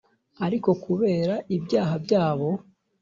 ariko 0.45 0.69
kubera 0.83 1.35
ibyaha 1.55 1.95
byabo 2.05 2.49